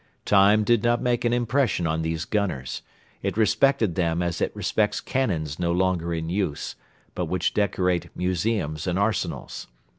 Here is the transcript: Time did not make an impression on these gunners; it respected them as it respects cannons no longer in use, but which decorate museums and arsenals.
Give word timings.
Time 0.25 0.63
did 0.63 0.81
not 0.81 0.99
make 0.99 1.23
an 1.25 1.31
impression 1.31 1.85
on 1.85 2.01
these 2.01 2.25
gunners; 2.25 2.81
it 3.21 3.37
respected 3.37 3.93
them 3.93 4.23
as 4.23 4.41
it 4.41 4.51
respects 4.55 4.99
cannons 4.99 5.59
no 5.59 5.71
longer 5.71 6.11
in 6.11 6.27
use, 6.27 6.75
but 7.13 7.25
which 7.25 7.53
decorate 7.53 8.09
museums 8.15 8.87
and 8.87 8.97
arsenals. 8.97 9.67